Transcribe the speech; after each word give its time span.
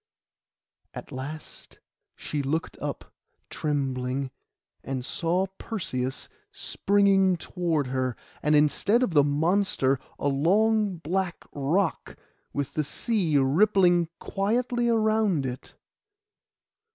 At 0.95 1.11
last 1.11 1.79
she 2.15 2.41
looked 2.41 2.75
up 2.81 3.13
trembling, 3.51 4.31
and 4.83 5.05
saw 5.05 5.45
Perseus 5.59 6.27
springing 6.51 7.37
toward 7.37 7.85
her; 7.85 8.15
and 8.41 8.55
instead 8.55 9.03
of 9.03 9.13
the 9.13 9.23
monster 9.23 9.99
a 10.17 10.27
long 10.27 10.97
black 10.97 11.45
rock, 11.53 12.17
with 12.51 12.73
the 12.73 12.83
sea 12.83 13.37
rippling 13.37 14.07
quietly 14.17 14.89
round 14.89 15.45
it. 15.45 15.75